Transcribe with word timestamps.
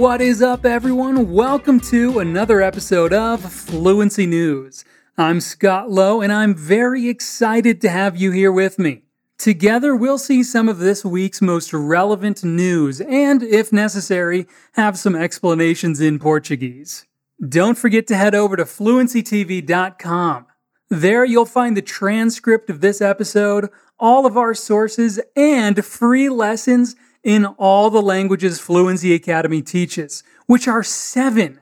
What 0.00 0.22
is 0.22 0.40
up, 0.40 0.64
everyone? 0.64 1.30
Welcome 1.30 1.78
to 1.80 2.20
another 2.20 2.62
episode 2.62 3.12
of 3.12 3.42
Fluency 3.42 4.24
News. 4.24 4.82
I'm 5.18 5.42
Scott 5.42 5.90
Lowe, 5.90 6.22
and 6.22 6.32
I'm 6.32 6.54
very 6.54 7.10
excited 7.10 7.82
to 7.82 7.90
have 7.90 8.16
you 8.16 8.30
here 8.30 8.50
with 8.50 8.78
me. 8.78 9.02
Together, 9.36 9.94
we'll 9.94 10.16
see 10.16 10.42
some 10.42 10.70
of 10.70 10.78
this 10.78 11.04
week's 11.04 11.42
most 11.42 11.74
relevant 11.74 12.42
news 12.42 13.02
and, 13.02 13.42
if 13.42 13.74
necessary, 13.74 14.46
have 14.72 14.98
some 14.98 15.14
explanations 15.14 16.00
in 16.00 16.18
Portuguese. 16.18 17.04
Don't 17.46 17.76
forget 17.76 18.06
to 18.06 18.16
head 18.16 18.34
over 18.34 18.56
to 18.56 18.64
fluencytv.com. 18.64 20.46
There, 20.88 21.26
you'll 21.26 21.44
find 21.44 21.76
the 21.76 21.82
transcript 21.82 22.70
of 22.70 22.80
this 22.80 23.02
episode, 23.02 23.68
all 23.98 24.24
of 24.24 24.38
our 24.38 24.54
sources, 24.54 25.20
and 25.36 25.84
free 25.84 26.30
lessons 26.30 26.96
in 27.22 27.44
all 27.44 27.90
the 27.90 28.02
languages 28.02 28.60
Fluency 28.60 29.14
Academy 29.14 29.62
teaches, 29.62 30.22
which 30.46 30.66
are 30.66 30.82
seven. 30.82 31.60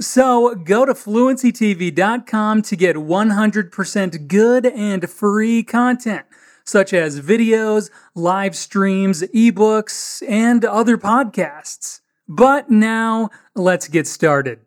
So 0.00 0.54
go 0.54 0.84
to 0.84 0.92
fluencytv.com 0.94 2.62
to 2.62 2.76
get 2.76 2.96
100% 2.96 4.28
good 4.28 4.66
and 4.66 5.08
free 5.08 5.62
content, 5.62 6.26
such 6.64 6.92
as 6.92 7.20
videos, 7.20 7.90
live 8.14 8.56
streams, 8.56 9.22
ebooks, 9.22 10.22
and 10.28 10.64
other 10.64 10.98
podcasts. 10.98 12.00
But 12.26 12.70
now, 12.70 13.30
let's 13.54 13.86
get 13.86 14.06
started. 14.06 14.60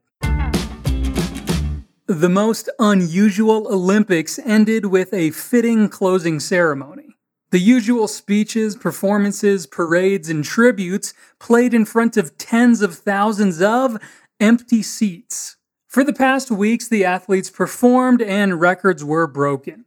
The 2.09 2.29
most 2.29 2.69
unusual 2.79 3.67
Olympics 3.67 4.39
ended 4.39 4.85
with 4.85 5.13
a 5.13 5.31
fitting 5.31 5.89
closing 5.89 6.39
ceremony. 6.39 7.06
The 7.49 7.59
usual 7.59 8.09
speeches, 8.09 8.75
performances, 8.75 9.67
parades, 9.67 10.29
and 10.29 10.43
tributes 10.43 11.13
played 11.39 11.73
in 11.73 11.85
front 11.85 12.17
of 12.17 12.37
tens 12.37 12.81
of 12.81 12.95
thousands 12.95 13.61
of 13.61 13.97
empty 14.39 14.83
seats. 14.83 15.55
For 15.87 16.03
the 16.03 16.11
past 16.11 16.51
weeks, 16.51 16.89
the 16.89 17.05
athletes 17.05 17.49
performed 17.49 18.21
and 18.21 18.59
records 18.59 19.01
were 19.01 19.27
broken. 19.27 19.85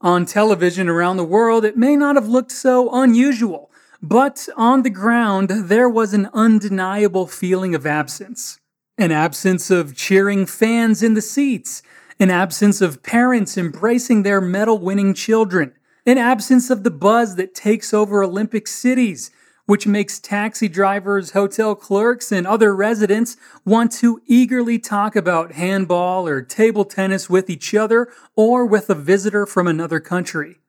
On 0.00 0.26
television 0.26 0.88
around 0.88 1.16
the 1.16 1.24
world, 1.24 1.64
it 1.64 1.76
may 1.76 1.94
not 1.94 2.16
have 2.16 2.28
looked 2.28 2.50
so 2.50 2.90
unusual, 2.92 3.70
but 4.02 4.48
on 4.56 4.82
the 4.82 4.90
ground, 4.90 5.48
there 5.50 5.88
was 5.88 6.12
an 6.12 6.28
undeniable 6.34 7.28
feeling 7.28 7.74
of 7.76 7.86
absence. 7.86 8.58
An 8.98 9.12
absence 9.12 9.70
of 9.70 9.94
cheering 9.94 10.44
fans 10.44 11.04
in 11.04 11.14
the 11.14 11.22
seats, 11.22 11.82
an 12.18 12.30
absence 12.30 12.80
of 12.80 13.04
parents 13.04 13.56
embracing 13.56 14.24
their 14.24 14.40
medal 14.40 14.78
winning 14.78 15.14
children, 15.14 15.72
an 16.06 16.18
absence 16.18 16.70
of 16.70 16.84
the 16.84 16.90
buzz 16.90 17.34
that 17.34 17.54
takes 17.54 17.92
over 17.92 18.22
Olympic 18.22 18.68
cities, 18.68 19.32
which 19.66 19.86
makes 19.86 20.20
taxi 20.20 20.68
drivers, 20.68 21.32
hotel 21.32 21.74
clerks, 21.74 22.30
and 22.30 22.46
other 22.46 22.74
residents 22.74 23.36
want 23.64 23.90
to 23.90 24.22
eagerly 24.26 24.78
talk 24.78 25.16
about 25.16 25.52
handball 25.52 26.28
or 26.28 26.40
table 26.40 26.84
tennis 26.84 27.28
with 27.28 27.50
each 27.50 27.74
other 27.74 28.08
or 28.36 28.64
with 28.64 28.88
a 28.88 28.94
visitor 28.94 29.44
from 29.44 29.66
another 29.66 29.98
country. 29.98 30.60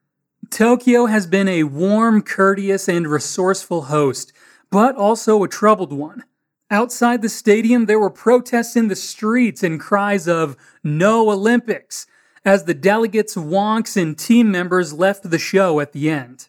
Tokyo 0.49 1.05
has 1.05 1.27
been 1.27 1.47
a 1.47 1.63
warm, 1.63 2.23
courteous, 2.23 2.89
and 2.89 3.07
resourceful 3.07 3.83
host, 3.83 4.33
but 4.71 4.95
also 4.95 5.43
a 5.43 5.47
troubled 5.47 5.93
one. 5.93 6.23
Outside 6.71 7.21
the 7.21 7.29
stadium, 7.29 7.85
there 7.85 7.99
were 7.99 8.09
protests 8.09 8.75
in 8.75 8.87
the 8.87 8.95
streets 8.95 9.61
and 9.61 9.79
cries 9.79 10.27
of 10.27 10.57
No 10.83 11.29
Olympics, 11.29 12.07
as 12.47 12.63
the 12.63 12.73
delegates, 12.73 13.35
wonks, 13.35 14.01
and 14.01 14.17
team 14.17 14.49
members 14.49 14.93
left 14.93 15.29
the 15.29 15.37
show 15.37 15.81
at 15.81 15.91
the 15.91 16.09
end. 16.09 16.47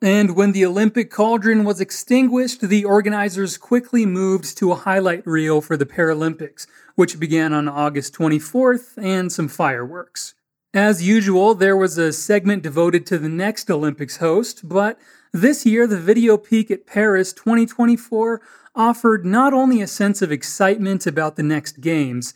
And 0.00 0.36
when 0.36 0.52
the 0.52 0.64
Olympic 0.64 1.10
cauldron 1.10 1.64
was 1.64 1.80
extinguished, 1.80 2.60
the 2.60 2.84
organizers 2.84 3.58
quickly 3.58 4.06
moved 4.06 4.56
to 4.58 4.70
a 4.70 4.76
highlight 4.76 5.26
reel 5.26 5.60
for 5.60 5.76
the 5.76 5.86
Paralympics, 5.86 6.68
which 6.94 7.18
began 7.18 7.52
on 7.52 7.68
August 7.68 8.14
24th, 8.14 8.96
and 8.96 9.32
some 9.32 9.48
fireworks. 9.48 10.34
As 10.72 11.02
usual, 11.02 11.56
there 11.56 11.76
was 11.76 11.98
a 11.98 12.12
segment 12.12 12.62
devoted 12.62 13.04
to 13.06 13.18
the 13.18 13.28
next 13.28 13.68
Olympics 13.72 14.18
host, 14.18 14.68
but 14.68 15.00
this 15.32 15.66
year 15.66 15.88
the 15.88 15.98
video 15.98 16.36
peek 16.36 16.70
at 16.70 16.86
Paris 16.86 17.32
2024 17.32 18.40
offered 18.76 19.26
not 19.26 19.52
only 19.52 19.82
a 19.82 19.88
sense 19.88 20.22
of 20.22 20.30
excitement 20.30 21.08
about 21.08 21.34
the 21.34 21.42
next 21.42 21.80
games, 21.80 22.34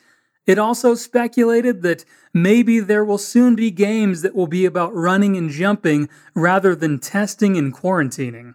it 0.48 0.58
also 0.58 0.94
speculated 0.94 1.82
that 1.82 2.04
maybe 2.32 2.80
there 2.80 3.04
will 3.04 3.18
soon 3.18 3.54
be 3.54 3.70
games 3.70 4.22
that 4.22 4.34
will 4.34 4.48
be 4.48 4.64
about 4.64 4.94
running 4.94 5.36
and 5.36 5.50
jumping 5.50 6.08
rather 6.34 6.74
than 6.74 6.98
testing 6.98 7.56
and 7.58 7.72
quarantining. 7.72 8.54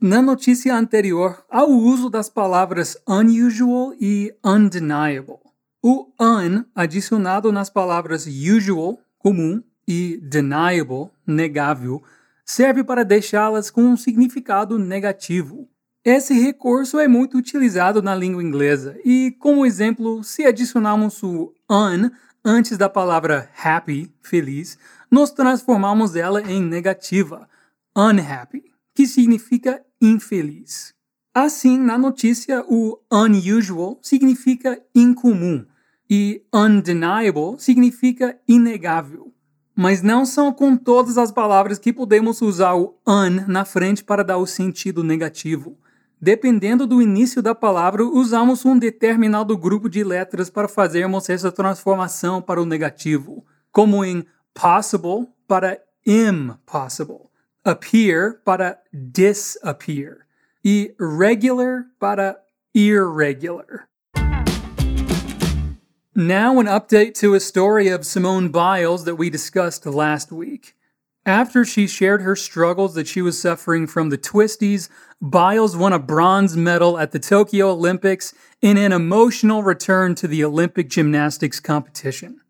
Na 0.00 0.20
notícia 0.20 0.74
anterior, 0.74 1.44
há 1.48 1.62
o 1.62 1.78
uso 1.78 2.10
das 2.10 2.28
palavras 2.28 2.96
unusual 3.06 3.94
e 4.00 4.34
undeniable. 4.42 5.38
O 5.80 6.12
un, 6.18 6.64
adicionado 6.74 7.52
nas 7.52 7.70
palavras 7.70 8.26
usual, 8.26 8.98
comum, 9.18 9.62
e 9.86 10.18
deniable, 10.22 11.10
negável, 11.26 12.02
serve 12.44 12.82
para 12.82 13.04
deixá-las 13.04 13.70
com 13.70 13.82
um 13.82 13.96
significado 13.96 14.78
negativo. 14.78 15.68
Esse 16.04 16.34
recurso 16.34 16.98
é 16.98 17.06
muito 17.06 17.38
utilizado 17.38 18.02
na 18.02 18.12
língua 18.12 18.42
inglesa 18.42 18.98
e, 19.04 19.36
como 19.38 19.64
exemplo, 19.64 20.24
se 20.24 20.44
adicionarmos 20.44 21.22
o 21.22 21.54
un 21.70 22.10
antes 22.44 22.76
da 22.76 22.88
palavra 22.88 23.48
happy, 23.62 24.12
feliz, 24.20 24.76
nós 25.08 25.30
transformamos 25.30 26.16
ela 26.16 26.42
em 26.42 26.60
negativa, 26.60 27.48
unhappy, 27.96 28.64
que 28.92 29.06
significa 29.06 29.80
infeliz. 30.00 30.92
Assim, 31.32 31.78
na 31.78 31.96
notícia, 31.96 32.64
o 32.68 32.98
unusual 33.08 34.00
significa 34.02 34.82
incomum 34.92 35.64
e 36.10 36.42
undeniable 36.52 37.54
significa 37.58 38.36
inegável. 38.48 39.32
Mas 39.72 40.02
não 40.02 40.26
são 40.26 40.52
com 40.52 40.76
todas 40.76 41.16
as 41.16 41.30
palavras 41.30 41.78
que 41.78 41.92
podemos 41.92 42.42
usar 42.42 42.74
o 42.74 42.98
un 43.06 43.46
na 43.46 43.64
frente 43.64 44.02
para 44.02 44.24
dar 44.24 44.38
o 44.38 44.46
sentido 44.48 45.04
negativo. 45.04 45.78
Dependendo 46.24 46.86
do 46.86 47.02
início 47.02 47.42
da 47.42 47.52
palavra, 47.52 48.04
usamos 48.04 48.64
um 48.64 48.78
determinado 48.78 49.58
grupo 49.58 49.88
de 49.88 50.04
letras 50.04 50.48
para 50.48 50.68
fazermos 50.68 51.28
essa 51.28 51.50
transformação 51.50 52.40
para 52.40 52.62
o 52.62 52.64
negativo, 52.64 53.44
como 53.72 54.04
em 54.04 54.24
possible 54.54 55.26
para 55.48 55.82
impossible, 56.06 57.28
appear 57.64 58.40
para 58.44 58.78
disappear 58.92 60.18
e 60.64 60.94
regular 61.18 61.86
para 61.98 62.38
irregular. 62.72 63.88
Now, 66.14 66.60
an 66.60 66.68
update 66.68 67.18
to 67.20 67.34
a 67.34 67.40
story 67.40 67.92
of 67.92 68.06
Simone 68.06 68.48
Biles 68.48 69.02
that 69.06 69.16
we 69.16 69.28
discussed 69.28 69.86
last 69.86 70.30
week. 70.30 70.74
After 71.24 71.64
she 71.64 71.86
shared 71.86 72.22
her 72.22 72.34
struggles 72.34 72.94
that 72.94 73.06
she 73.06 73.22
was 73.22 73.40
suffering 73.40 73.86
from 73.86 74.10
the 74.10 74.18
twisties, 74.18 74.88
Biles 75.20 75.76
won 75.76 75.92
a 75.92 76.00
bronze 76.00 76.56
medal 76.56 76.98
at 76.98 77.12
the 77.12 77.20
Tokyo 77.20 77.70
Olympics 77.70 78.34
in 78.60 78.76
an 78.76 78.92
emotional 78.92 79.62
return 79.62 80.16
to 80.16 80.26
the 80.26 80.42
Olympic 80.42 80.88
gymnastics 80.88 81.60
competition. 81.60 82.40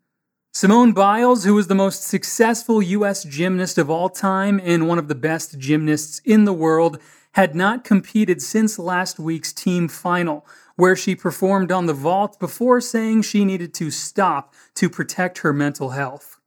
Simone 0.53 0.91
Biles, 0.91 1.43
who 1.43 1.53
was 1.53 1.67
the 1.67 1.75
most 1.75 2.03
successful 2.03 2.81
U.S. 2.81 3.23
gymnast 3.23 3.77
of 3.77 3.91
all 3.91 4.09
time 4.09 4.59
and 4.63 4.87
one 4.87 4.97
of 4.97 5.07
the 5.07 5.15
best 5.15 5.59
gymnasts 5.59 6.19
in 6.25 6.45
the 6.45 6.53
world, 6.53 6.99
had 7.33 7.55
not 7.55 7.83
competed 7.83 8.41
since 8.41 8.79
last 8.79 9.19
week's 9.19 9.53
team 9.53 9.87
final, 9.87 10.47
where 10.75 10.95
she 10.95 11.15
performed 11.15 11.71
on 11.71 11.85
the 11.85 11.93
vault 11.93 12.39
before 12.39 12.81
saying 12.81 13.21
she 13.21 13.45
needed 13.45 13.73
to 13.75 13.91
stop 13.91 14.53
to 14.73 14.89
protect 14.89 15.39
her 15.39 15.53
mental 15.53 15.91
health. 15.91 16.39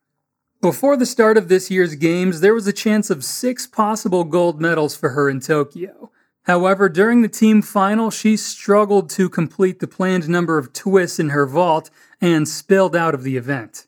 Before 0.67 0.97
the 0.97 1.07
start 1.07 1.39
of 1.39 1.47
this 1.47 1.71
year's 1.71 1.95
games, 1.95 2.41
there 2.41 2.53
was 2.53 2.67
a 2.67 2.73
chance 2.73 3.09
of 3.09 3.23
six 3.23 3.69
possible 3.69 4.25
gold 4.25 4.61
medals 4.61 4.97
for 4.97 5.11
her 5.11 5.31
in 5.31 5.39
Tokyo. 5.39 6.11
However, 6.43 6.89
during 6.89 7.23
the 7.23 7.29
team 7.29 7.63
final, 7.63 8.11
she 8.11 8.37
struggled 8.37 9.09
to 9.11 9.29
complete 9.29 9.79
the 9.79 9.87
planned 9.87 10.29
number 10.29 10.59
of 10.59 10.73
twists 10.73 11.21
in 11.21 11.29
her 11.29 11.47
vault 11.47 11.89
and 12.21 12.49
spilled 12.49 12.97
out 12.97 13.15
of 13.15 13.23
the 13.23 13.37
event. 13.37 13.87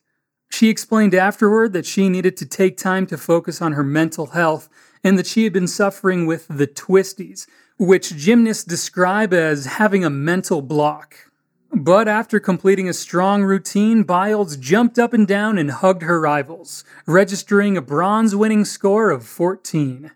She 0.51 0.69
explained 0.69 1.17
afterward 1.17 1.73
that 1.73 1.85
she 1.85 2.09
needed 2.09 2.37
to 2.37 2.47
take 2.47 2.77
time 2.77 3.09
to 3.09 3.19
focus 3.19 3.61
on 3.61 3.73
her 3.73 3.83
mental 3.83 4.27
health 4.27 4.69
and 5.03 5.19
that 5.19 5.27
she 5.27 5.43
had 5.43 5.53
been 5.53 5.67
suffering 5.67 6.27
with 6.27 6.47
the 6.47 6.69
twisties, 6.69 7.49
which 7.77 8.15
gymnasts 8.15 8.63
describe 8.63 9.35
as 9.35 9.67
having 9.67 10.05
a 10.05 10.11
mental 10.11 10.63
block. 10.63 11.28
But 11.73 12.09
after 12.09 12.41
completing 12.41 12.89
a 12.89 12.95
strong 12.95 13.43
routine, 13.43 14.03
Biles 14.03 14.57
jumped 14.57 14.99
up 14.99 15.13
and 15.13 15.27
down 15.27 15.59
and 15.59 15.71
hugged 15.71 16.03
her 16.03 16.21
rivals, 16.21 16.83
registering 17.07 17.77
a 17.77 17.83
bronze 17.83 18.35
winning 18.35 18.65
score 18.65 19.11
of 19.11 19.25
14. 19.25 20.11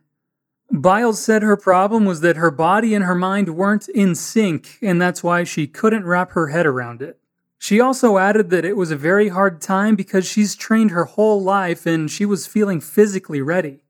Biles 0.70 1.22
said 1.22 1.42
her 1.42 1.56
problem 1.56 2.06
was 2.06 2.22
that 2.22 2.36
her 2.36 2.50
body 2.50 2.94
and 2.94 3.04
her 3.04 3.14
mind 3.14 3.50
weren't 3.54 3.88
in 3.90 4.14
sync, 4.14 4.78
and 4.80 5.00
that's 5.00 5.22
why 5.22 5.44
she 5.44 5.66
couldn't 5.66 6.06
wrap 6.06 6.32
her 6.32 6.48
head 6.48 6.64
around 6.64 7.02
it. 7.02 7.18
She 7.58 7.78
also 7.78 8.16
added 8.16 8.50
that 8.50 8.64
it 8.64 8.76
was 8.76 8.90
a 8.90 8.96
very 8.96 9.28
hard 9.28 9.60
time 9.60 9.94
because 9.94 10.26
she's 10.26 10.56
trained 10.56 10.90
her 10.90 11.04
whole 11.04 11.40
life 11.40 11.86
and 11.86 12.10
she 12.10 12.24
was 12.24 12.46
feeling 12.46 12.80
physically 12.80 13.40
ready. 13.40 13.84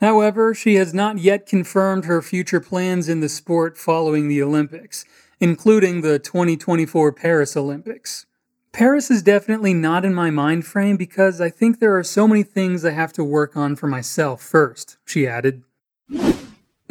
However, 0.00 0.52
she 0.52 0.74
has 0.74 0.92
not 0.92 1.18
yet 1.18 1.46
confirmed 1.46 2.04
her 2.04 2.20
future 2.20 2.60
plans 2.60 3.08
in 3.08 3.20
the 3.20 3.28
sport 3.28 3.78
following 3.78 4.28
the 4.28 4.42
Olympics, 4.42 5.04
including 5.40 6.00
the 6.00 6.18
2024 6.18 7.12
Paris 7.12 7.56
Olympics. 7.56 8.26
Paris 8.72 9.10
is 9.10 9.22
definitely 9.22 9.74
not 9.74 10.04
in 10.04 10.14
my 10.14 10.30
mind 10.30 10.64
frame 10.64 10.96
because 10.96 11.40
I 11.40 11.50
think 11.50 11.78
there 11.78 11.96
are 11.96 12.04
so 12.04 12.28
many 12.28 12.42
things 12.42 12.84
I 12.84 12.90
have 12.90 13.12
to 13.14 13.24
work 13.24 13.56
on 13.56 13.76
for 13.76 13.86
myself 13.86 14.42
first, 14.42 14.98
she 15.04 15.26
added. 15.26 15.62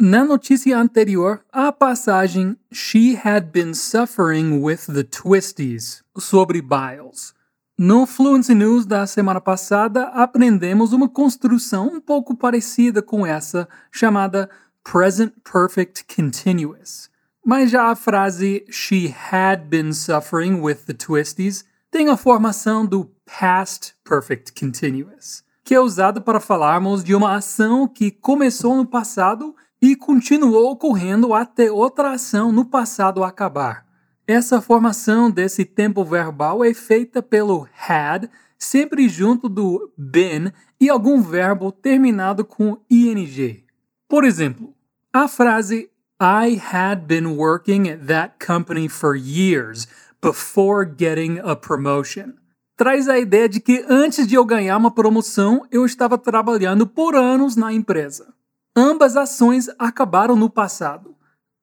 Na 0.00 0.24
notícia 0.24 0.76
anterior, 0.76 1.44
a 1.52 1.72
passagem 1.72 2.56
She 2.72 3.16
had 3.16 3.50
been 3.50 3.74
suffering 3.74 4.62
with 4.62 4.86
the 4.86 5.02
twisties 5.02 6.02
sobre 6.16 6.60
Biles. 6.60 7.34
No 7.76 8.06
Fluency 8.06 8.54
News 8.54 8.84
da 8.86 9.06
semana 9.06 9.40
passada, 9.40 10.08
aprendemos 10.08 10.92
uma 10.92 11.08
construção 11.08 11.86
um 11.86 12.00
pouco 12.00 12.36
parecida 12.36 13.00
com 13.00 13.24
essa, 13.24 13.68
chamada 13.90 14.50
Present 14.84 15.32
Perfect 15.44 16.04
Continuous. 16.04 17.08
Mas 17.48 17.70
já 17.70 17.84
a 17.90 17.96
frase 17.96 18.62
She 18.70 19.08
had 19.32 19.70
been 19.70 19.94
suffering 19.94 20.60
with 20.60 20.84
the 20.84 20.92
twisties 20.92 21.64
tem 21.90 22.10
a 22.10 22.16
formação 22.18 22.84
do 22.84 23.10
Past 23.24 23.94
Perfect 24.04 24.52
Continuous, 24.52 25.42
que 25.64 25.74
é 25.74 25.80
usado 25.80 26.20
para 26.20 26.40
falarmos 26.40 27.02
de 27.02 27.14
uma 27.14 27.36
ação 27.36 27.88
que 27.88 28.10
começou 28.10 28.76
no 28.76 28.84
passado 28.84 29.56
e 29.80 29.96
continuou 29.96 30.72
ocorrendo 30.72 31.32
até 31.32 31.72
outra 31.72 32.10
ação 32.10 32.52
no 32.52 32.66
passado 32.66 33.24
acabar. 33.24 33.86
Essa 34.26 34.60
formação 34.60 35.30
desse 35.30 35.64
tempo 35.64 36.04
verbal 36.04 36.62
é 36.62 36.74
feita 36.74 37.22
pelo 37.22 37.66
had, 37.88 38.28
sempre 38.58 39.08
junto 39.08 39.48
do 39.48 39.90
been 39.96 40.52
e 40.78 40.90
algum 40.90 41.22
verbo 41.22 41.72
terminado 41.72 42.44
com 42.44 42.76
ing. 42.90 43.64
Por 44.06 44.24
exemplo, 44.24 44.74
a 45.10 45.26
frase 45.26 45.88
I 46.20 46.60
had 46.72 47.06
been 47.06 47.36
working 47.36 47.88
at 47.88 48.06
that 48.08 48.38
company 48.38 48.88
for 48.88 49.14
years 49.14 49.86
before 50.20 50.84
getting 50.84 51.38
a 51.38 51.54
promotion 51.54 52.34
traz 52.78 53.08
a 53.08 53.18
ideia 53.18 53.48
de 53.48 53.58
que 53.58 53.84
antes 53.88 54.24
de 54.26 54.36
eu 54.36 54.44
ganhar 54.44 54.76
uma 54.76 54.92
promoção, 54.92 55.66
eu 55.68 55.84
estava 55.84 56.16
trabalhando 56.16 56.86
por 56.86 57.16
anos 57.16 57.56
na 57.56 57.72
empresa. 57.72 58.32
Ambas 58.74 59.16
ações 59.16 59.68
acabaram 59.76 60.36
no 60.36 60.48
passado. 60.48 61.16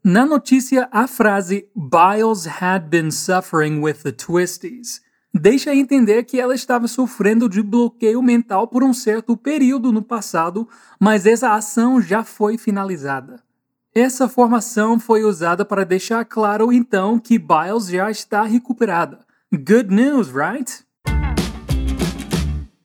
Na 0.04 0.26
notícia, 0.26 0.90
a 0.92 1.08
frase 1.08 1.70
Biles 1.74 2.46
had 2.62 2.90
been 2.90 3.10
suffering 3.12 3.80
with 3.80 4.04
the 4.04 4.12
twisties 4.12 5.02
deixa 5.34 5.76
entender 5.76 6.24
que 6.24 6.40
ela 6.40 6.56
estava 6.56 6.88
sofrendo 6.88 7.50
de 7.50 7.62
bloqueio 7.62 8.22
mental 8.22 8.68
por 8.68 8.84
um 8.84 8.94
certo 8.94 9.36
período 9.36 9.92
no 9.92 10.02
passado, 10.02 10.68
mas 11.00 11.26
essa 11.26 11.54
ação 11.54 12.00
já 12.00 12.24
foi 12.24 12.58
finalizada. 12.58 13.44
Essa 13.98 14.28
formação 14.28 15.00
foi 15.00 15.24
usada 15.24 15.64
para 15.64 15.86
deixar 15.86 16.26
claro 16.26 16.74
então 16.74 17.18
que 17.18 17.40
Biles 17.40 17.88
já 17.88 18.12
está 18.12 18.44
recuperada. 18.44 19.20
Good 19.54 19.90
news, 19.90 20.28
right? 20.34 20.84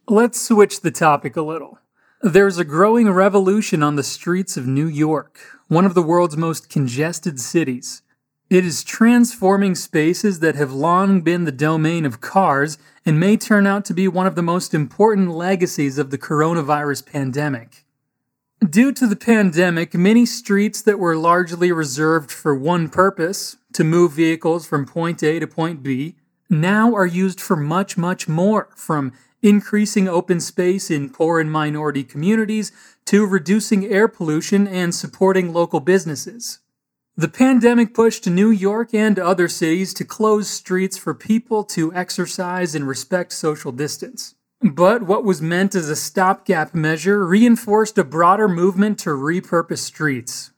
Let's 0.08 0.38
switch 0.40 0.80
the 0.80 0.92
topic 0.92 1.36
a 1.36 1.42
little. 1.42 1.78
There's 2.22 2.60
a 2.60 2.64
growing 2.64 3.10
revolution 3.10 3.82
on 3.82 3.96
the 3.96 4.04
streets 4.04 4.56
of 4.56 4.68
New 4.68 4.86
York, 4.86 5.40
one 5.68 5.84
of 5.84 5.94
the 5.94 6.02
world's 6.02 6.36
most 6.36 6.68
congested 6.68 7.40
cities. 7.40 8.02
It 8.48 8.64
is 8.64 8.84
transforming 8.84 9.74
spaces 9.74 10.38
that 10.38 10.54
have 10.54 10.72
long 10.72 11.22
been 11.22 11.42
the 11.42 11.50
domain 11.50 12.06
of 12.06 12.20
cars 12.20 12.78
and 13.04 13.18
may 13.18 13.36
turn 13.36 13.66
out 13.66 13.84
to 13.86 13.94
be 13.94 14.06
one 14.06 14.28
of 14.28 14.36
the 14.36 14.42
most 14.42 14.72
important 14.72 15.32
legacies 15.32 15.98
of 15.98 16.10
the 16.10 16.18
coronavirus 16.18 17.04
pandemic. 17.04 17.84
Due 18.68 18.92
to 18.92 19.06
the 19.06 19.16
pandemic, 19.16 19.94
many 19.94 20.26
streets 20.26 20.82
that 20.82 20.98
were 20.98 21.16
largely 21.16 21.72
reserved 21.72 22.30
for 22.30 22.54
one 22.54 22.90
purpose, 22.90 23.56
to 23.72 23.82
move 23.82 24.12
vehicles 24.12 24.66
from 24.66 24.84
point 24.84 25.22
A 25.22 25.38
to 25.38 25.46
point 25.46 25.82
B, 25.82 26.16
now 26.50 26.94
are 26.94 27.06
used 27.06 27.40
for 27.40 27.56
much, 27.56 27.96
much 27.96 28.28
more, 28.28 28.68
from 28.76 29.12
increasing 29.40 30.08
open 30.08 30.40
space 30.40 30.90
in 30.90 31.08
poor 31.08 31.40
and 31.40 31.50
minority 31.50 32.04
communities 32.04 32.70
to 33.06 33.26
reducing 33.26 33.86
air 33.86 34.08
pollution 34.08 34.68
and 34.68 34.94
supporting 34.94 35.54
local 35.54 35.80
businesses. 35.80 36.58
The 37.16 37.28
pandemic 37.28 37.94
pushed 37.94 38.26
New 38.26 38.50
York 38.50 38.92
and 38.92 39.18
other 39.18 39.48
cities 39.48 39.94
to 39.94 40.04
close 40.04 40.50
streets 40.50 40.98
for 40.98 41.14
people 41.14 41.64
to 41.64 41.94
exercise 41.94 42.74
and 42.74 42.86
respect 42.86 43.32
social 43.32 43.72
distance. 43.72 44.34
But 44.62 45.04
what 45.04 45.24
was 45.24 45.40
meant 45.40 45.74
as 45.74 45.88
a 45.88 45.96
stopgap 45.96 46.74
measure 46.74 47.26
reinforced 47.26 47.96
a 47.96 48.04
broader 48.04 48.46
movement 48.46 48.98
to 49.00 49.10
repurpose 49.10 49.78
streets. 49.78 50.52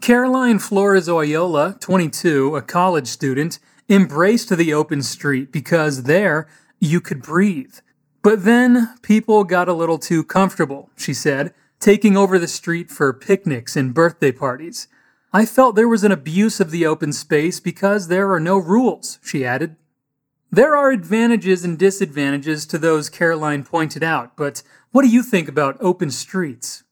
Caroline 0.00 0.58
Flores 0.58 1.06
Oyola, 1.06 1.78
22, 1.78 2.56
a 2.56 2.62
college 2.62 3.06
student, 3.06 3.58
embraced 3.88 4.56
the 4.56 4.72
open 4.72 5.02
street 5.02 5.52
because 5.52 6.04
there 6.04 6.48
you 6.80 7.00
could 7.00 7.22
breathe. 7.22 7.74
But 8.22 8.44
then 8.44 8.94
people 9.02 9.44
got 9.44 9.68
a 9.68 9.74
little 9.74 9.98
too 9.98 10.24
comfortable, 10.24 10.90
she 10.96 11.12
said, 11.12 11.54
taking 11.78 12.16
over 12.16 12.38
the 12.38 12.48
street 12.48 12.90
for 12.90 13.12
picnics 13.12 13.76
and 13.76 13.94
birthday 13.94 14.32
parties. 14.32 14.88
I 15.32 15.44
felt 15.44 15.76
there 15.76 15.86
was 15.86 16.04
an 16.04 16.10
abuse 16.10 16.58
of 16.58 16.70
the 16.70 16.86
open 16.86 17.12
space 17.12 17.60
because 17.60 18.08
there 18.08 18.32
are 18.32 18.40
no 18.40 18.56
rules, 18.56 19.18
she 19.22 19.44
added. 19.44 19.76
There 20.50 20.76
are 20.76 20.90
advantages 20.92 21.64
and 21.64 21.76
disadvantages 21.76 22.66
to 22.66 22.78
those 22.78 23.10
Caroline 23.10 23.64
pointed 23.64 24.04
out, 24.04 24.36
but 24.36 24.62
what 24.92 25.02
do 25.02 25.08
you 25.08 25.22
think 25.22 25.48
about 25.48 25.76
open 25.80 26.10
streets? 26.10 26.84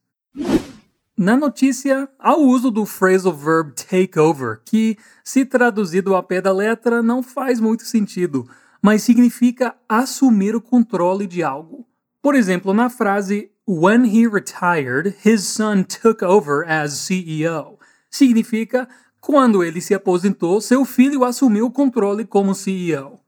Na 1.17 1.37
notícia, 1.37 2.09
há 2.19 2.35
o 2.35 2.49
uso 2.49 2.73
do 2.73 2.85
phrasal 2.85 3.33
verb 3.33 3.73
take 3.77 4.19
over, 4.19 4.61
que, 4.65 4.99
se 5.23 5.45
traduzido 5.45 6.15
ao 6.15 6.23
pé 6.25 6.41
da 6.41 6.53
letra, 6.53 7.01
não 7.01 7.23
faz 7.23 7.61
muito 7.61 7.85
sentido, 7.85 8.49
mas 8.83 9.05
significa 9.05 9.77
assumir 9.89 10.57
o 10.57 10.61
controle 10.61 11.25
de 11.25 11.43
algo. 11.43 11.87
Por 12.21 12.35
exemplo, 12.35 12.75
na 12.75 12.91
frase 12.91 13.51
When 13.67 14.05
he 14.05 14.27
retired, 14.27 15.15
his 15.25 15.47
son 15.47 15.85
took 15.85 16.23
over 16.23 16.69
as 16.69 16.93
CEO. 16.93 17.79
Significa 18.11 18.89
quando 19.21 19.63
ele 19.63 19.81
se 19.81 19.95
aposentou, 19.95 20.61
seu 20.61 20.85
filho 20.85 21.25
assumiu 21.25 21.67
o 21.67 21.71
controle 21.71 22.27
como 22.27 22.55
CEO. 22.55 23.24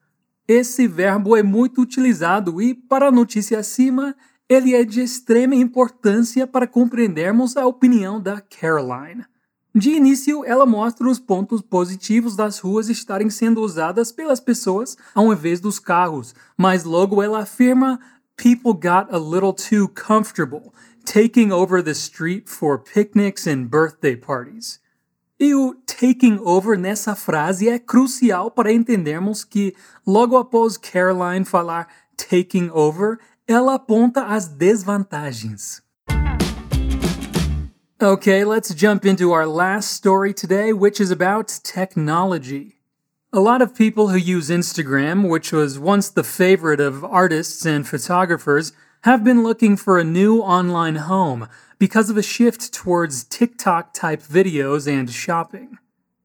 Esse 0.49 0.87
verbo 0.87 1.37
é 1.37 1.43
muito 1.43 1.81
utilizado 1.81 2.63
e, 2.63 2.73
para 2.73 3.09
a 3.09 3.13
notícia 3.13 3.59
acima, 3.59 4.15
ele 4.49 4.75
é 4.75 4.85
de 4.85 5.01
extrema 5.01 5.57
importância 5.57 6.47
para 6.47 6.69
compreendermos 6.69 7.57
a 7.57 7.67
opinião 7.67 8.21
da 8.21 8.41
Caroline. 8.41 9.25
De 9.75 9.91
início, 9.91 10.45
ela 10.45 10.65
mostra 10.65 11.07
os 11.09 11.19
pontos 11.19 11.61
positivos 11.61 12.37
das 12.37 12.61
ruas 12.61 12.89
estarem 12.89 13.29
sendo 13.29 13.61
usadas 13.61 14.13
pelas 14.13 14.41
pessoas 14.41 14.97
ao 15.15 15.33
invés 15.33 15.61
dos 15.61 15.79
carros, 15.79 16.35
mas 16.57 16.85
logo 16.85 17.23
ela 17.23 17.41
afirma 17.41 18.01
people 18.37 18.73
got 18.73 19.13
a 19.13 19.19
little 19.19 19.53
too 19.53 19.89
comfortable, 19.89 20.73
taking 21.05 21.53
over 21.53 21.83
the 21.83 21.93
street 21.93 22.49
for 22.49 22.79
picnics 22.79 23.47
and 23.47 23.69
birthday 23.69 24.17
parties. 24.17 24.81
E 25.39 25.55
o 25.55 25.75
taking 25.85 26.39
over 26.39 26.79
nessa 26.79 27.15
frase 27.15 27.69
é 27.69 27.79
crucial 27.79 28.51
para 28.51 28.73
entendermos 28.73 29.45
que, 29.45 29.75
logo 30.07 30.39
após 30.39 30.79
Caroline 30.79 31.45
falar 31.45 31.89
taking 32.17 32.71
over, 32.73 33.19
ela 33.47 33.75
aponta 33.75 34.25
as 34.25 34.49
desvantagens. 34.49 35.83
Okay, 38.03 38.45
let's 38.47 38.75
jump 38.75 39.05
into 39.05 39.33
our 39.33 39.47
last 39.47 39.93
story 39.93 40.33
today, 40.33 40.73
which 40.73 41.03
is 41.03 41.11
about 41.11 41.61
technology. 41.63 42.77
A 43.31 43.41
lot 43.41 43.61
of 43.61 43.75
people 43.75 44.09
who 44.09 44.17
use 44.17 44.49
Instagram, 44.49 45.29
which 45.29 45.53
was 45.53 45.79
once 45.79 46.09
the 46.09 46.25
favorite 46.25 46.81
of 46.81 47.05
artists 47.05 47.67
and 47.67 47.87
photographers, 47.87 48.73
have 49.07 49.23
been 49.23 49.45
looking 49.45 49.77
for 49.77 50.01
a 50.01 50.05
new 50.05 50.41
online 50.41 50.97
home 50.97 51.49
because 51.79 52.11
of 52.11 52.17
a 52.17 52.23
shift 52.25 52.75
towards 52.75 53.23
TikTok 53.23 53.95
type 53.95 54.21
videos 54.21 54.93
and 54.93 55.09
shopping. 55.09 55.79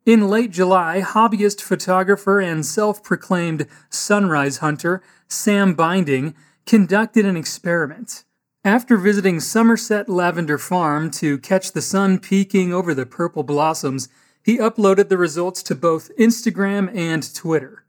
In 0.04 0.28
late 0.28 0.50
July, 0.50 1.04
hobbyist 1.06 1.62
photographer 1.62 2.40
and 2.40 2.66
self 2.66 3.04
proclaimed 3.04 3.68
sunrise 3.92 4.58
hunter 4.58 5.04
Sam 5.28 5.76
Binding 5.76 6.34
conducted 6.66 7.24
an 7.24 7.38
experiment. 7.38 8.24
After 8.66 8.98
visiting 8.98 9.40
Somerset 9.40 10.10
Lavender 10.10 10.58
Farm 10.58 11.12
to 11.12 11.38
catch 11.38 11.74
the 11.74 11.84
sun 11.84 12.18
peeking 12.18 12.74
over 12.74 12.96
the 12.96 13.06
purple 13.06 13.44
blossoms, 13.44 14.10
he 14.42 14.58
uploaded 14.58 15.10
the 15.10 15.20
results 15.20 15.62
to 15.62 15.76
both 15.76 16.10
Instagram 16.18 16.92
and 16.96 17.32
Twitter. 17.36 17.81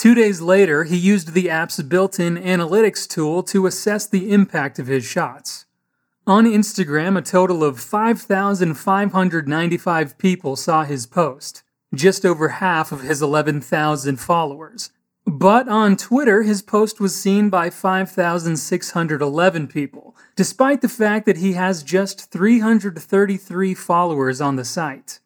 Two 0.00 0.14
days 0.14 0.40
later, 0.40 0.84
he 0.84 0.96
used 0.96 1.34
the 1.34 1.50
app's 1.50 1.82
built 1.82 2.18
in 2.18 2.38
analytics 2.38 3.06
tool 3.06 3.42
to 3.42 3.66
assess 3.66 4.06
the 4.06 4.32
impact 4.32 4.78
of 4.78 4.86
his 4.86 5.04
shots. 5.04 5.66
On 6.26 6.46
Instagram, 6.46 7.18
a 7.18 7.20
total 7.20 7.62
of 7.62 7.78
5,595 7.78 10.16
people 10.16 10.56
saw 10.56 10.84
his 10.84 11.04
post, 11.04 11.62
just 11.94 12.24
over 12.24 12.48
half 12.48 12.92
of 12.92 13.02
his 13.02 13.20
11,000 13.20 14.16
followers. 14.16 14.88
But 15.26 15.68
on 15.68 15.98
Twitter, 15.98 16.44
his 16.44 16.62
post 16.62 16.98
was 16.98 17.14
seen 17.14 17.50
by 17.50 17.68
5,611 17.68 19.68
people, 19.68 20.16
despite 20.34 20.80
the 20.80 20.88
fact 20.88 21.26
that 21.26 21.36
he 21.36 21.52
has 21.52 21.82
just 21.82 22.30
333 22.30 23.74
followers 23.74 24.40
on 24.40 24.56
the 24.56 24.64
site. 24.64 25.20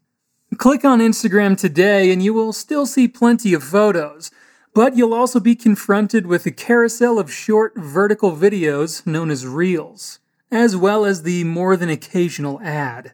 Click 0.58 0.84
on 0.84 0.98
Instagram 0.98 1.56
today 1.56 2.12
and 2.12 2.20
you 2.20 2.34
will 2.34 2.52
still 2.52 2.86
see 2.86 3.06
plenty 3.06 3.54
of 3.54 3.62
photos, 3.62 4.32
but 4.74 4.96
you'll 4.96 5.14
also 5.14 5.38
be 5.38 5.54
confronted 5.54 6.26
with 6.26 6.44
a 6.46 6.50
carousel 6.50 7.18
of 7.18 7.32
short 7.32 7.72
vertical 7.76 8.32
videos 8.32 9.06
known 9.06 9.30
as 9.30 9.46
Reels, 9.46 10.18
as 10.50 10.76
well 10.76 11.04
as 11.04 11.22
the 11.22 11.44
more 11.44 11.76
than 11.76 11.88
occasional 11.88 12.60
ad. 12.60 13.12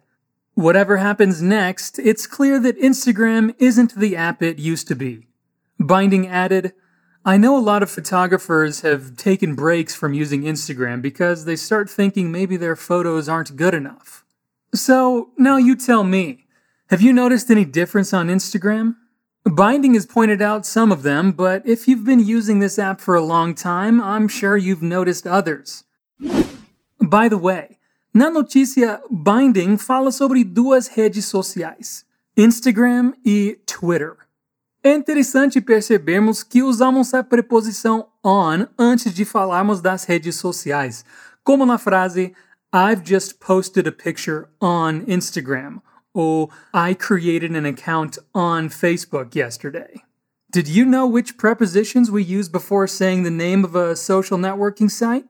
Whatever 0.55 0.97
happens 0.97 1.41
next, 1.41 1.99
it's 1.99 2.27
clear 2.27 2.59
that 2.61 2.81
Instagram 2.81 3.55
isn't 3.59 3.95
the 3.95 4.17
app 4.17 4.43
it 4.43 4.59
used 4.59 4.89
to 4.89 4.97
be. 4.97 5.27
Binding 5.79 6.27
added, 6.27 6.73
I 7.25 7.37
know 7.37 7.57
a 7.57 7.61
lot 7.61 7.83
of 7.83 7.91
photographers 7.91 8.81
have 8.81 9.17
taken 9.17 9.55
breaks 9.55 9.95
from 9.95 10.15
using 10.15 10.43
Instagram 10.43 11.03
because 11.03 11.45
they 11.45 11.57
start 11.57 11.91
thinking 11.91 12.33
maybe 12.33 12.57
their 12.57 12.77
photos 12.77 13.29
aren't 13.29 13.57
good 13.57 13.75
enough. 13.75 14.25
So 14.75 15.31
now 15.37 15.59
you 15.59 15.77
tell 15.77 16.05
me, 16.05 16.47
have 16.89 17.03
you 17.03 17.13
noticed 17.13 17.51
any 17.51 17.67
difference 17.67 18.15
on 18.15 18.29
Instagram? 18.29 18.97
Binding 19.45 19.95
has 19.95 20.05
pointed 20.05 20.43
out 20.43 20.67
some 20.67 20.93
of 20.93 21.03
them, 21.03 21.33
but 21.33 21.67
if 21.67 21.89
you've 21.89 22.05
been 22.05 22.21
using 22.21 22.59
this 22.59 22.79
app 22.79 23.01
for 23.01 23.15
a 23.15 23.23
long 23.23 23.55
time, 23.55 23.99
I'm 24.01 24.29
sure 24.29 24.57
you've 24.57 24.83
noticed 24.83 25.27
others. 25.27 25.85
By 27.01 27.29
the 27.29 27.39
way, 27.39 27.79
na 28.13 28.31
notícia 28.31 29.01
Binding 29.11 29.79
fala 29.79 30.13
sobre 30.13 30.45
duas 30.45 30.89
redes 30.89 31.25
sociais, 31.25 32.05
Instagram 32.37 33.15
e 33.25 33.59
Twitter. 33.65 34.17
É 34.85 34.95
interessante 34.95 35.61
percebermos 35.61 36.43
que 36.43 36.63
usamos 36.63 37.15
a 37.15 37.25
preposição 37.25 38.09
on 38.23 38.67
antes 38.79 39.15
de 39.15 39.25
falarmos 39.25 39.81
das 39.81 40.05
redes 40.05 40.37
sociais, 40.37 41.03
como 41.43 41.65
na 41.65 41.79
frase 41.79 42.35
I've 42.73 43.03
just 43.05 43.41
posted 43.41 43.89
a 43.89 43.93
picture 43.93 44.49
on 44.61 45.01
Instagram 45.07 45.81
or 46.15 46.49
I 46.75 46.95
created 46.95 47.53
an 47.53 47.67
account 47.67 48.19
on 48.35 48.69
Facebook 48.69 49.35
yesterday. 49.35 50.03
Did 50.51 50.67
you 50.67 50.85
know 50.85 51.07
which 51.07 51.39
prepositions 51.39 52.11
we 52.11 52.25
use 52.25 52.49
before 52.49 52.87
saying 52.87 53.23
the 53.23 53.31
name 53.31 53.65
of 53.65 53.77
a 53.77 53.95
social 53.95 54.37
networking 54.37 54.91
site? 54.91 55.25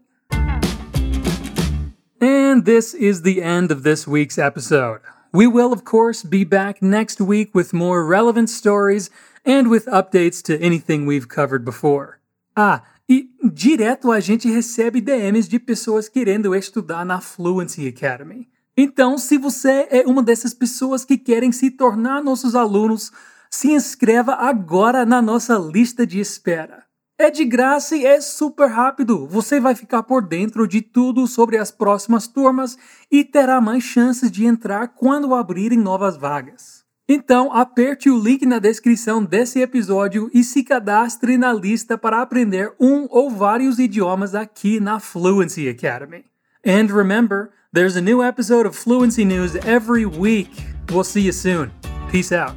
And 2.21 2.65
this 2.65 2.95
is 2.95 3.23
the 3.23 3.43
end 3.43 3.71
of 3.71 3.83
this 3.83 4.07
week's 4.07 4.39
episode. 4.39 5.01
We 5.33 5.47
will, 5.47 5.73
of 5.73 5.85
course, 5.85 6.23
be 6.23 6.45
back 6.45 6.83
next 6.83 7.21
week 7.21 7.55
with 7.55 7.73
more 7.73 8.05
relevant 8.05 8.51
stories 8.51 9.11
and 9.45 9.71
with 9.71 9.87
updates 9.87 10.43
to 10.45 10.61
anything 10.61 11.07
we've 11.07 11.29
covered 11.29 11.65
before. 11.65 12.21
Ah, 12.57 12.83
e 13.09 13.29
direto 13.53 14.11
a 14.11 14.21
gente 14.21 14.51
recebe 14.51 15.01
DMs 15.01 15.49
de 15.49 15.59
pessoas 15.59 16.09
querendo 16.09 16.55
estudar 16.55 17.05
na 17.05 17.21
Fluency 17.21 17.87
Academy. 17.87 18.49
Então, 18.77 19.19
se 19.19 19.37
você 19.37 19.87
é 19.91 20.05
uma 20.07 20.23
dessas 20.23 20.55
pessoas 20.55 21.05
que 21.05 21.19
querem 21.19 21.53
se 21.53 21.71
tornar 21.71 22.23
nossos 22.23 22.55
alunos, 22.55 23.11
se 23.51 23.73
inscreva 23.73 24.35
agora 24.35 25.05
na 25.05 25.21
nossa 25.21 25.57
lista 25.59 26.07
de 26.07 26.21
espera. 26.21 26.85
É 27.19 27.31
de 27.31 27.45
graça 27.45 27.95
e 27.95 28.07
é 28.07 28.19
super 28.21 28.69
rápido. 28.69 29.27
Você 29.27 29.61
vai 29.61 29.75
ficar 29.75 30.03
por 30.05 30.27
dentro 30.27 30.67
de 30.67 30.81
tudo 30.81 31.27
sobre 31.27 31.59
as 31.59 31.71
próximas 31.71 32.27
turmas 32.27 32.79
e 33.11 33.23
terá 33.23 33.61
mais 33.61 33.85
chances 33.85 34.31
de 34.31 34.47
entrar 34.47 34.89
quando 34.89 35.35
abrirem 35.35 35.79
novas 35.79 36.17
vagas. 36.17 36.81
Então, 37.07 37.53
aperte 37.53 38.09
o 38.09 38.19
link 38.19 38.47
na 38.47 38.59
descrição 38.59 39.23
desse 39.23 39.61
episódio 39.61 40.31
e 40.33 40.43
se 40.45 40.63
cadastre 40.63 41.37
na 41.37 41.53
lista 41.53 41.99
para 41.99 42.23
aprender 42.23 42.73
um 42.81 43.07
ou 43.11 43.29
vários 43.29 43.79
idiomas 43.79 44.35
aqui 44.35 44.81
na 44.81 45.01
Fluency 45.01 45.69
Academy. 45.69 46.25
And 46.65 46.87
remember, 46.87 47.51
there's 47.73 47.95
a 47.95 48.03
new 48.03 48.23
episode 48.23 48.67
of 48.67 48.75
Fluency 48.75 49.25
News 49.25 49.55
every 49.57 50.05
week. 50.05 50.51
We'll 50.89 51.05
see 51.05 51.21
you 51.21 51.33
soon. 51.33 51.73
Peace 52.11 52.33
out. 52.33 52.57